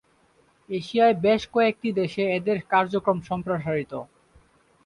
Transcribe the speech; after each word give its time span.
এশিয়ার 0.69 1.13
বেশ 1.25 1.41
কয়েকটি 1.53 1.89
দেশে 1.99 2.23
এদের 2.37 2.57
কার্যক্রম 2.71 3.17
সম্প্রসারিত। 3.29 3.93